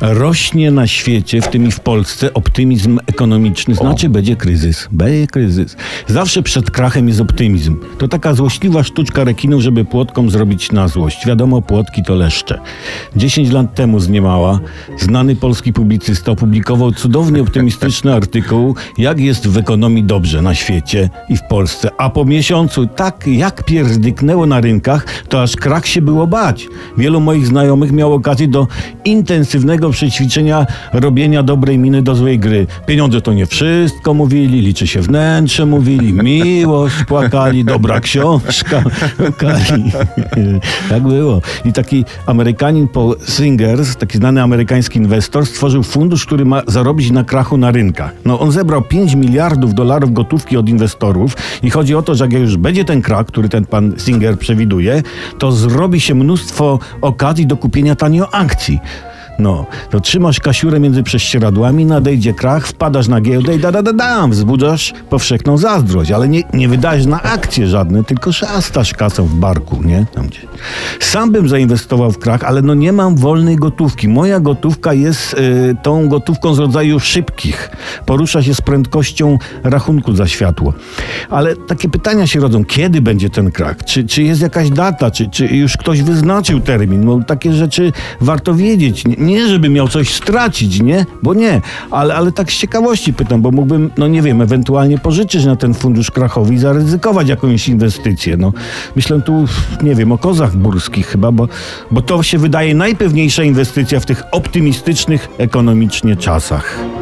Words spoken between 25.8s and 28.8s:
się było bać. Wielu moich znajomych miało okazję do